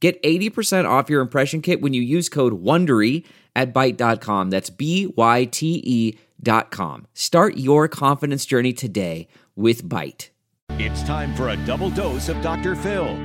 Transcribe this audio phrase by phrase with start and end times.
[0.00, 3.24] Get 80% off your impression kit when you use code WONDERY
[3.56, 4.50] at Byte.com.
[4.50, 7.06] That's B-Y-T-E dot com.
[7.14, 10.28] Start your confidence journey today with Byte.
[10.70, 12.76] It's time for a double dose of Dr.
[12.76, 13.16] Phil.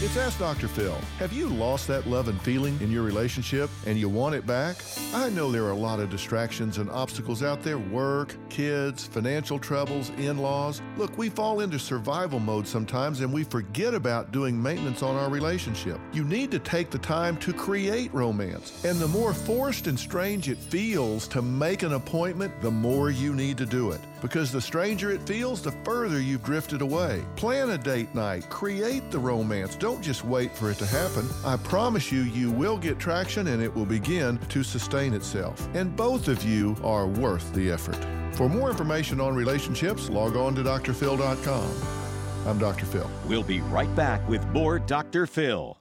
[0.00, 0.68] It's Ask Dr.
[0.68, 0.96] Phil.
[1.18, 4.76] Have you lost that love and feeling in your relationship and you want it back?
[5.12, 9.58] I know there are a lot of distractions and obstacles out there work, kids, financial
[9.58, 10.82] troubles, in laws.
[10.96, 15.28] Look, we fall into survival mode sometimes and we forget about doing maintenance on our
[15.28, 16.00] relationship.
[16.12, 18.84] You need to take the time to create romance.
[18.84, 23.34] And the more forced and strange it feels to make an appointment, the more you
[23.34, 24.00] need to do it.
[24.22, 27.24] Because the stranger it feels, the further you've drifted away.
[27.34, 29.74] Plan a date night, create the romance.
[29.74, 31.28] Don't just wait for it to happen.
[31.44, 35.68] I promise you, you will get traction and it will begin to sustain itself.
[35.74, 37.98] And both of you are worth the effort.
[38.36, 42.46] For more information on relationships, log on to drphil.com.
[42.46, 42.86] I'm Dr.
[42.86, 43.10] Phil.
[43.26, 45.26] We'll be right back with more Dr.
[45.26, 45.78] Phil.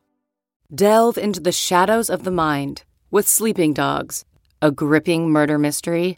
[0.74, 4.26] Delve into the shadows of the mind with Sleeping Dogs,
[4.64, 6.18] a gripping murder mystery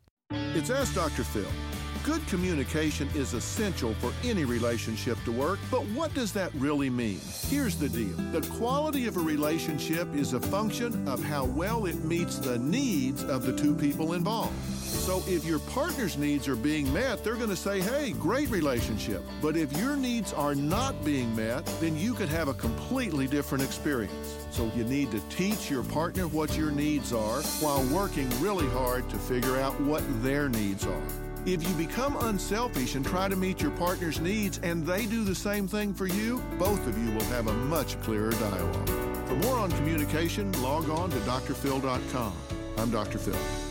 [0.33, 1.23] It's Ask Dr.
[1.25, 1.45] Phil.
[2.03, 7.19] Good communication is essential for any relationship to work, but what does that really mean?
[7.47, 12.03] Here's the deal the quality of a relationship is a function of how well it
[12.05, 14.53] meets the needs of the two people involved.
[15.01, 19.23] So if your partner's needs are being met, they're going to say, hey, great relationship.
[19.41, 23.63] But if your needs are not being met, then you could have a completely different
[23.63, 24.37] experience.
[24.51, 29.09] So you need to teach your partner what your needs are while working really hard
[29.09, 31.03] to figure out what their needs are.
[31.47, 35.33] If you become unselfish and try to meet your partner's needs and they do the
[35.33, 38.87] same thing for you, both of you will have a much clearer dialogue.
[39.27, 42.33] For more on communication, log on to drphil.com.
[42.77, 43.17] I'm Dr.
[43.17, 43.70] Phil.